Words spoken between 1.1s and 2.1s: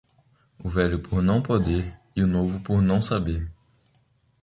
não poder